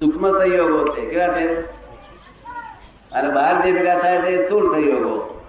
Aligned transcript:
સૂક્ષ્મ 0.00 0.38
સંયોગો 0.38 0.94
છે. 0.94 1.06
કેવા 1.06 1.28
છે? 1.28 1.60
અને 3.12 3.34
બહાર 3.34 3.62
જે 3.62 3.72
ભેગા 3.72 3.98
થાય 3.98 4.18
છે 4.18 4.26
એ 4.26 4.46
સ્થૂળ 4.46 4.74
સંયોગો 4.74 5.44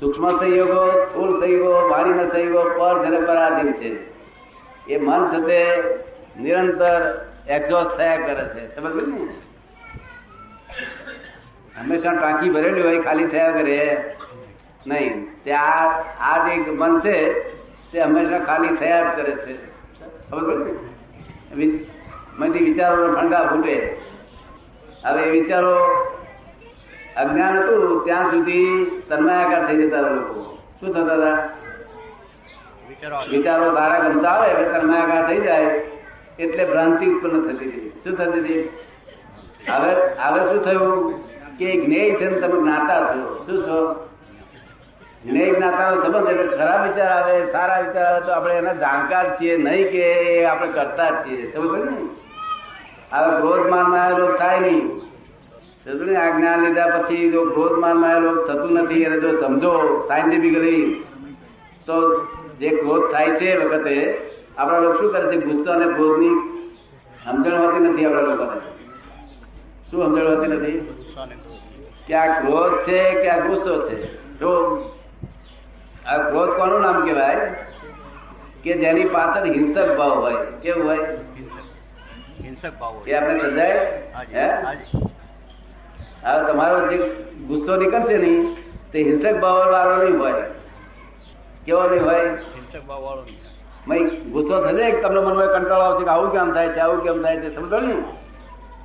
સૂક્ષ્મ 0.00 0.38
સંયોગો 0.38 1.04
સ્થૂળ 1.04 1.40
સંયોગો 1.40 1.88
વાણીના 1.88 2.28
સંયોગો 2.28 2.78
પર 2.78 3.04
જેને 3.04 3.20
પરાધીન 3.20 3.72
છે. 3.72 3.96
એ 4.92 4.98
મન 4.98 5.28
છે 5.28 5.46
તે 5.46 5.82
નિરંતર 6.42 7.26
એક્ઝોસ્ટ 7.48 7.96
થયા 7.96 8.16
કરે 8.16 8.48
છે. 8.48 8.76
સમજ 8.76 8.92
પડી 8.92 9.12
ને? 9.12 9.34
હંમેશા 11.80 12.12
ટાંકી 12.12 12.50
ભરેલી 12.50 12.82
હોય, 12.82 13.00
ખાલી 13.00 13.26
થયા 13.26 13.50
કરે. 13.50 14.14
નહીં, 14.86 15.42
તે 15.44 15.52
આ 15.52 15.88
આ 16.20 16.48
જે 16.48 16.70
મન 16.70 17.00
છે, 17.00 17.32
તે 17.92 18.02
હંમેશા 18.02 18.38
ખાલી 18.38 18.76
થયા 18.76 19.02
જ 19.02 19.16
કરે 19.16 19.32
છે. 19.32 19.56
ખબર 20.30 20.54
પડી 20.54 20.72
ને? 20.72 20.84
વિ- 21.54 21.97
મનથી 22.38 22.64
વિચારો 22.64 23.16
ફંડા 23.16 23.42
ફૂટે. 23.44 23.76
હવે 25.04 25.22
એ 25.22 25.30
વિચારો 25.30 25.74
અજ્ઞાન 27.16 27.58
હતું 27.58 28.04
ત્યાં 28.04 28.30
સુધી 28.30 28.64
તન્માયાકાર 29.08 29.66
થઈ 29.66 29.76
જતા 29.76 30.00
લોકો. 30.00 30.58
શું 30.80 30.94
થતા 30.94 31.14
હતા? 31.14 31.48
વિચારો 33.30 33.74
સારા 33.74 33.98
ગમતા 33.98 34.30
આવે 34.30 34.48
એટલે 34.50 34.78
તન્માયાકાર 34.78 35.28
થઈ 35.28 35.40
જાય 35.40 35.64
એટલે 36.38 36.64
ભ્રાંતિ 36.64 37.06
ઉત્પન્ન 37.06 37.40
થતી 37.46 37.68
હતી 37.68 38.00
શું 38.04 38.16
થતી 38.16 38.40
હતી 38.40 38.68
હવે 39.70 39.92
હવે 40.18 40.40
શું 40.48 40.64
થયું? 40.64 41.18
કે 41.58 41.80
જ્ઞેય 41.80 42.10
છે 42.10 42.30
ને 42.30 42.40
તમે 42.40 42.60
જ્ઞાતા 42.60 43.00
છો. 43.00 43.46
શું 43.46 43.62
છો? 43.62 43.78
જ્ઞેય 45.24 45.52
જ્ઞાતાનો 45.52 46.02
સંબંધ 46.02 46.30
એટલે 46.30 46.56
ખરાબ 46.56 46.86
વિચાર 46.86 47.08
આવે 47.08 47.52
સારા 47.52 47.80
વિચાર 47.80 48.06
આવે 48.06 48.20
તો 48.20 48.32
આપણે 48.32 48.54
એના 48.54 48.72
જાણકાર 48.72 49.40
છીએ 49.40 49.56
નહીં 49.56 49.90
કે 49.92 50.04
આપણે 50.44 50.72
કરતા 50.72 51.10
જ 51.10 51.26
છીએ. 51.26 51.52
સમજ 51.52 51.84
ને? 51.84 51.96
હવે 53.12 53.40
ક્રોધ 53.40 53.70
માનમાં 53.70 54.18
રોગ 54.18 54.36
થાય 54.36 54.60
નહીં. 54.60 54.88
થતું? 55.84 56.20
આ 56.20 56.38
જ્ઞાન 56.38 56.64
લીધા 56.64 56.86
પછી 56.86 57.30
જો 57.30 57.44
ક્રોધ 57.44 57.72
માનમાં 57.72 58.20
રોગ 58.20 58.48
થતું 58.48 58.72
નથી 58.72 59.04
અને 59.04 59.20
જો 59.20 59.40
સમજો 59.40 60.04
સાયન્ટિફિકલી 60.08 61.04
તો 61.86 62.24
જે 62.58 62.68
ક્રોધ 62.68 63.12
થાય 63.12 63.26
છે 63.26 63.64
વખતે 63.64 64.20
આપણા 64.58 64.78
લોકો 64.78 65.00
શું 65.00 65.12
કરે 65.12 65.36
છે? 65.36 65.40
ગુસ્સો 65.40 65.72
અને 65.72 65.84
ક્રોધની 65.84 66.28
સમજણ 67.24 67.58
હોતી 67.58 67.80
નથી 67.80 68.04
આપણા 68.04 68.20
લોકોને. 68.20 68.60
શું 69.90 70.04
સમજણ 70.04 70.28
હોતી 70.28 70.46
નથી? 70.46 70.94
કે 72.06 72.14
આ 72.14 72.40
ક્રોધ 72.40 72.72
છે 72.72 73.10
કે 73.10 73.28
આ 73.28 73.46
ગુસ્સો 73.46 73.88
છે? 73.88 74.16
જો 74.38 74.50
આ 76.06 76.16
ક્રોધ 76.16 76.50
કોનું 76.50 76.80
નામ 76.80 77.04
કહેવાય? 77.04 77.54
કે 78.62 78.72
જેની 78.72 79.04
પાછળ 79.04 79.44
હિંસક 79.44 79.96
ભાવ 79.96 80.10
હોય. 80.10 80.46
કેવું 80.62 80.88
હોય? 80.88 80.98
હિંસક 82.44 82.72
ભાવ 82.80 83.08
એ 83.08 83.14
આપણે 83.14 83.38
સજાય 83.38 83.78
હે? 84.34 84.46
હવે 86.24 86.52
તમારો 86.52 86.78
જે 86.90 86.98
ગુસ્સો 87.48 87.76
નીકળશે 87.76 88.16
નહીં 88.18 88.56
તે 88.92 88.98
હિંસક 89.02 89.40
ભાવ 89.40 89.72
વાળો 89.72 89.96
નહીં 90.02 90.18
હોય. 90.18 90.42
કેવો 91.66 91.82
નહીં 91.90 92.04
હોય? 92.04 92.24
હિંસક 92.56 92.86
ભાવ 92.86 93.02
વાળો 93.02 93.22
નહીં 93.88 94.30
ગુસ્સો 94.30 94.62
થશે 94.64 94.90
તમને 95.00 95.20
મનમાં 95.20 95.46
કંટાળો 95.46 95.84
આવશે 95.84 96.04
કે 96.04 96.10
આવું 96.10 96.32
કેમ 96.32 96.54
થાય 96.54 96.68
છે 96.68 96.78
આવું 96.78 97.04
કેમ 97.04 97.22
થાય 97.22 97.36
છે 97.36 97.54
સમજો 97.54 97.80
ને? 97.80 97.94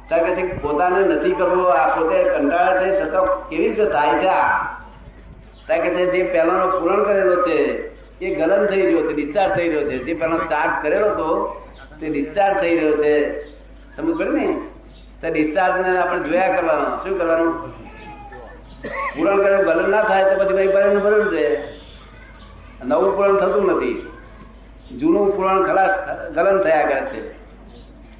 કારણ 0.09 0.35
કે 0.35 0.43
પોતાને 0.61 0.99
નથી 1.07 1.31
કરવો 1.31 1.63
આ 1.63 1.87
પોતે 1.95 2.23
કંટાળા 2.23 2.79
છે 2.81 3.01
છતાં 3.01 3.49
કેવી 3.49 3.67
રીતે 3.67 3.85
થાય 3.85 4.19
છે 4.19 4.27
આ? 4.27 4.77
કે 5.67 6.05
જે 6.05 6.23
પહેલાનો 6.23 6.79
પૂરણ 6.79 7.03
કરેલો 7.03 7.35
છે 7.41 7.57
એ 8.21 8.35
ગલન 8.35 8.65
થઈ 8.65 8.81
રહ્યો 8.81 9.01
છે 9.01 9.13
ડિસ્ચાર્જ 9.13 9.53
થઈ 9.53 9.69
રહ્યો 9.69 9.89
છે. 9.89 9.97
જે 9.97 10.13
પહેલાનો 10.13 10.45
ચાર્જ 10.45 10.83
કરેલો 10.83 11.07
હતો 11.11 11.59
તે 11.99 12.09
ડિસ્ચાર્જ 12.09 12.61
થઈ 12.61 12.75
રહ્યો 12.75 12.97
છે. 12.97 13.41
સમજ 13.97 14.17
પડે 14.17 14.29
ને? 14.29 14.61
તો 15.21 15.33
ડિસ્ચાર્જ 15.33 15.87
ને 15.87 15.97
આપણે 15.97 16.29
જોયા 16.29 16.47
કરવાનું. 16.47 17.07
શું 17.07 17.19
કરવાનું? 17.19 17.69
પૂરણ 19.17 19.37
કરે 19.37 19.63
ગલન 19.63 19.91
ના 19.91 20.03
થાય 20.03 20.23
તો 20.23 20.45
પછી 20.45 20.53
ભાઈ 20.53 20.67
ભરેલું 20.67 21.03
ભરણ 21.03 21.35
છે. 21.35 21.73
નવું 22.85 23.17
પૂરણ 23.17 23.37
થતું 23.37 23.65
નથી. 23.65 24.07
જૂનું 24.97 25.35
પુરાણ 25.35 25.63
ખલાસ 25.63 25.89
ગલન 26.31 26.61
થયા 26.61 26.81
કરે 26.81 27.01
છે. 27.01 27.33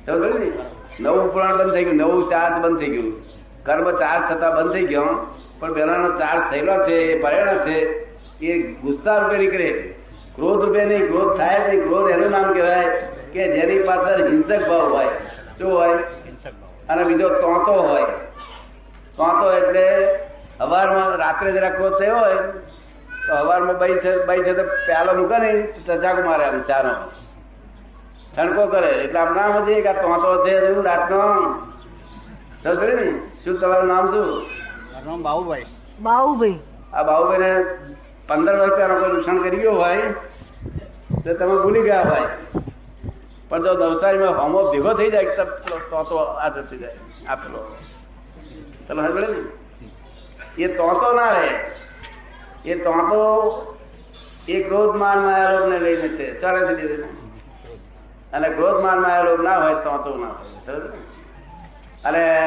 સમજ 0.05 0.21
પડે 0.21 0.45
ને? 0.45 0.51
નવું 0.99 1.33
પુરાણ 1.33 1.57
બંધ 1.57 1.73
થઈ 1.73 1.83
ગયું. 1.83 1.95
નવું 1.95 2.29
ચાર્જ 2.29 2.63
બંધ 2.63 2.79
થઈ 2.79 2.87
ગયું. 2.87 3.21
કર્મ 3.63 3.91
ચાર્જ 3.91 4.33
થતા 4.33 4.49
બંધ 4.49 4.73
થઈ 4.73 4.85
ગયો. 4.85 5.35
પણ 5.59 5.73
પહેલાનો 5.73 6.19
ચાર્જ 6.19 6.51
થયેલો 6.51 6.85
છે 6.87 6.95
એ 6.95 7.21
પરિણામ 7.21 7.57
છે. 7.57 8.03
એ 8.45 8.61
ગુસ્સા 8.73 9.17
રૂપે 9.17 9.37
નીકળે 9.37 9.69
ક્રોધ 10.35 10.65
રૂપે 10.65 10.85
નહીં, 10.85 11.07
ક્રોધ 11.07 11.37
થાય 11.37 11.67
નહીં. 11.67 11.83
ક્રોધ 11.83 12.11
એનું 12.11 12.31
નામ 12.31 12.53
કહેવાય 12.53 13.07
કે 13.33 13.43
જેની 13.55 13.83
પાછળ 13.87 14.27
હિંસક 14.27 14.67
ભાવ 14.69 14.93
હોય 14.95 15.09
શું 15.57 15.71
હોય? 15.77 15.97
અને 16.89 17.03
બીજો 17.03 17.29
તોતો 17.29 17.73
હોય. 17.89 18.05
તોતો 19.17 19.47
એટલે 19.59 19.85
હવારમાં 20.59 21.17
રાત્રે 21.23 21.51
જરા 21.51 21.69
ક્રોધ 21.69 21.97
થયો 21.99 22.17
હોય 22.17 22.39
તો 23.27 23.35
હવારમાં 23.41 23.77
બઈ 23.81 23.99
છે 24.03 24.11
બઈ 24.27 24.43
છે 24.45 24.53
તો 24.53 24.63
પ્યાલો 24.85 25.13
મૂકે 25.19 25.37
ને 25.43 25.51
તો 25.61 25.79
ટચાકો 25.87 26.21
મારે 26.29 26.43
આમ 26.45 26.61
ચાનો. 26.69 26.93
છણકો 28.35 28.65
કરે 28.73 28.89
એટલે 29.03 29.19
આમ 29.19 29.35
નામ 29.35 29.51
હતી 29.63 29.81
કે 29.81 29.89
આ 29.89 30.01
તોતો 30.01 30.29
છે 30.45 30.53
રાતનો. 30.89 31.21
સમજ 32.63 32.93
ને? 32.99 33.07
શું 33.43 33.59
તમારું 33.61 33.87
નામ 33.87 34.05
શું? 34.11 34.27
બાબુભાઈ 35.23 35.65
બાહુભાઈ. 35.99 36.59
આ 36.93 37.03
બાબુભાઈને 37.03 37.51
પંદર 38.27 38.55
વર્ષ 38.59 38.75
પહેલા 38.77 38.99
કોઈ 38.99 39.13
નુકસાન 39.13 39.37
કરી 39.43 39.57
ગયું 39.57 39.77
હોય 39.77 40.05
તો 41.23 41.33
તમે 41.39 41.55
ભૂલી 41.63 41.83
ગયા 41.87 42.05
હોય. 42.11 42.29
પણ 43.49 43.63
જો 43.63 43.73
નવસારીમાં 43.73 44.41
હોમો 44.41 44.71
ભેગો 44.71 44.93
થઈ 44.93 45.11
જાય 45.11 45.25
તો 45.25 45.43
તો 45.43 45.79
તોતો 45.89 46.17
આ 46.17 46.49
થઈ 46.49 46.77
જાય. 46.77 46.97
આપેલો 47.27 47.75
ચલો 48.87 49.01
હવે 49.01 49.21
ને? 49.21 50.63
એ 50.63 50.67
તો 50.67 51.13
ના 51.13 51.31
રહે. 51.31 51.49
એ 52.65 52.83
તો 52.83 52.93
એ 54.47 54.63
ક્રોધ 54.63 54.95
માન 54.95 55.17
માયા 55.17 55.59
ને 55.67 55.79
લઈને 55.79 56.07
છે. 56.07 56.41
ચાલે 56.41 56.67
છે 56.67 56.81
લીધે 56.81 57.03
અને 58.33 58.49
ક્રોધ 58.49 58.83
માન 58.83 59.01
માયા 59.01 59.21
રોગ 59.21 59.41
ના 59.41 59.57
હોય 59.57 59.73
તો 59.73 59.97
તો 59.97 60.17
ના 60.17 60.27
હોય. 60.27 60.81
અને 62.03 62.39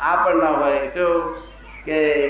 આ 0.00 0.24
પણ 0.24 0.36
ના 0.36 0.50
હોય. 0.50 0.88
શું? 0.88 1.36
કે 1.84 2.28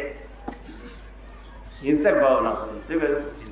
હિંસક 1.82 2.20
ભાવ 2.20 2.42
ના 2.42 2.50
હોય. 2.50 2.68
શું 2.68 3.00
કહ્યું? 3.00 3.47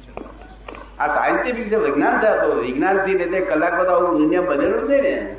આ 1.00 1.06
સાયન્ટિફિક 1.06 1.70
છે 1.70 1.76
વિજ્ઞાન 1.76 2.22
છે 2.22 2.26
આ 2.26 2.46
તો 2.46 2.54
વિજ્ઞાનથી 2.54 3.18
રીતે 3.18 3.40
કલાક 3.40 3.80
બધા 3.80 3.92
આવું 3.92 4.18
દુનિયા 4.18 4.42
બનેલું 4.42 4.90
નહીં 4.90 5.02
ને. 5.02 5.36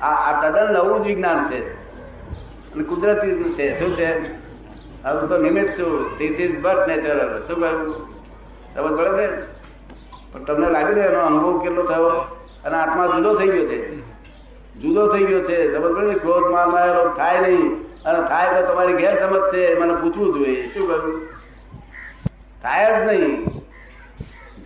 આ 0.00 0.06
આ 0.06 0.42
તદ્દન 0.42 0.72
નવું 0.72 1.02
જ 1.02 1.06
વિજ્ઞાન 1.06 1.50
છે. 1.50 1.74
અને 2.74 2.84
કુદરતી 2.84 3.54
છે, 3.54 3.78
શું 3.78 3.96
છે? 3.96 4.46
હવે 5.04 5.26
તો 5.26 5.38
નિમિત્ત 5.38 5.78
છું. 5.78 6.18
ધીસ 6.18 6.30
ઇઝ 6.30 6.60
બટ 6.60 6.88
નેચરલ 6.88 7.38
શું 7.48 7.60
કહ્યું? 7.60 8.06
સમજ 8.74 8.98
પડે 8.98 9.26
છે? 9.26 9.36
પણ 10.32 10.44
તમને 10.44 10.70
લાગી 10.70 10.94
ને 10.94 11.00
એનો 11.00 11.18
અનુભવ 11.18 11.60
કેટલો 11.62 11.82
થયો? 11.82 12.08
અને 12.64 12.76
આત્મા 12.76 13.06
જુદો 13.06 13.34
થઈ 13.34 13.48
ગયો 13.48 13.66
છે. 13.66 14.00
જુદો 14.80 15.12
થઈ 15.12 15.24
ગયો 15.24 15.42
છે. 15.42 15.76
સમજ 15.76 15.96
પડે 15.96 16.06
ને 16.06 16.14
ક્રોધ 16.14 16.52
માર 16.52 16.66
માયેલો 16.66 17.08
થાય 17.16 17.40
નહીં. 17.40 17.82
અને 17.82 18.28
થાય 18.28 18.62
તો 18.62 18.72
તમારી 18.72 18.92
ગેરસમજ 18.92 19.54
છે. 19.54 19.78
મને 19.78 19.94
પૂછવું 19.94 20.34
જોઈએ. 20.34 20.74
શું 20.74 20.88
કહ્યું? 20.88 21.28
થાય 22.62 22.86
જ 22.86 23.06
નહીં. 23.06 23.55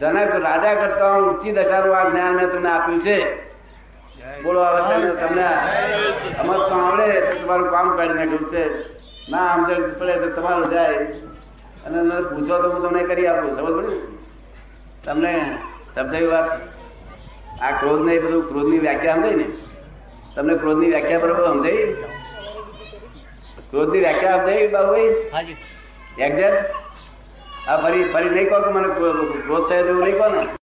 જનક 0.00 0.33
રાજા 0.44 0.75
કરતા 0.81 1.12
ઊંચી 1.19 1.53
દશાનું 1.56 1.97
આ 1.99 2.11
જ્ઞાન 2.11 2.34
મેં 2.37 2.49
તમને 2.53 2.71
આપ્યું 2.71 3.00
છે. 3.00 3.16
બોલો 4.44 4.61
હવે 4.65 5.11
તમને 5.21 5.47
સમજ 6.19 6.61
તો 6.69 6.75
આવડે 6.84 7.06
તો 7.27 7.34
તમારું 7.43 7.69
કામ 7.71 7.88
કાઢી 7.97 8.19
નાખ્યું 8.19 8.47
છે. 8.53 8.62
ના 9.31 9.49
સમજણ 9.56 9.83
પડે 9.99 10.15
તો 10.22 10.28
તમારું 10.37 10.71
જાય. 10.71 11.00
અને 11.87 11.99
પૂછો 12.31 12.56
તો 12.62 12.66
હું 12.72 12.83
તમને 12.84 13.03
કરી 13.05 13.27
આપું 13.27 13.50
સમજ 13.56 13.72
પડે? 13.77 13.93
તમને 15.05 15.33
સમજાયું 15.94 16.33
વાત? 16.33 16.49
આ 17.62 17.72
ક્રોધ 17.81 18.03
ને 18.06 18.19
બધું 18.19 18.49
ક્રોધની 18.49 18.78
વ્યાખ્યા 18.78 19.16
સમજાય 19.16 19.37
ને? 19.37 19.47
તમને 20.34 20.54
ક્રોધની 20.54 20.91
વ્યાખ્યા 20.92 21.22
બરોબર 21.22 21.45
સમજાય? 21.48 21.86
ક્રોધની 23.71 24.01
વ્યાખ્યા 24.01 24.39
સમજાય 24.39 24.69
બાબુ 24.69 24.92
ભાઈ 24.92 25.57
એક્ઝેક્ટ 26.19 26.65
આ 27.68 27.77
ફરી 27.78 28.04
ફરી 28.12 28.30
નહીં 28.30 28.48
કહો 28.48 28.59
કે 28.65 28.71
મને 28.71 28.89
ક્રોધ 28.95 29.68
થયો 29.68 29.84
એવું 29.84 30.01
નહીં 30.01 30.18
કહો 30.18 30.28
ને? 30.30 30.59